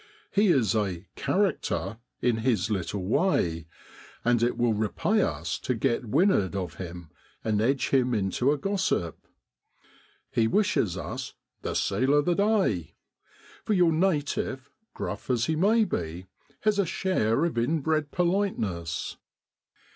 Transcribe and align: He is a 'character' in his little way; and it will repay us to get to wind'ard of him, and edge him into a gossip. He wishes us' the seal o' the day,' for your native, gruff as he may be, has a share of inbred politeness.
He 0.31 0.47
is 0.47 0.73
a 0.73 1.05
'character' 1.15 1.99
in 2.21 2.37
his 2.37 2.71
little 2.71 3.05
way; 3.05 3.67
and 4.25 4.41
it 4.41 4.57
will 4.57 4.73
repay 4.73 5.21
us 5.21 5.59
to 5.59 5.75
get 5.75 6.01
to 6.01 6.07
wind'ard 6.07 6.55
of 6.55 6.77
him, 6.77 7.11
and 7.43 7.61
edge 7.61 7.89
him 7.89 8.15
into 8.15 8.51
a 8.51 8.57
gossip. 8.57 9.19
He 10.31 10.47
wishes 10.47 10.97
us' 10.97 11.35
the 11.61 11.75
seal 11.75 12.15
o' 12.15 12.21
the 12.23 12.33
day,' 12.33 12.95
for 13.63 13.73
your 13.75 13.91
native, 13.93 14.71
gruff 14.95 15.29
as 15.29 15.45
he 15.45 15.55
may 15.55 15.83
be, 15.85 16.25
has 16.61 16.79
a 16.79 16.85
share 16.87 17.45
of 17.45 17.59
inbred 17.59 18.09
politeness. 18.09 19.17